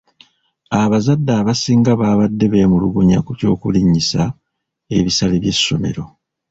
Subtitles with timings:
[0.81, 4.21] Abazadde abasinga b'abadde bemulugunya ku ky'okulinyisa
[4.97, 6.03] ebisale by'essomero.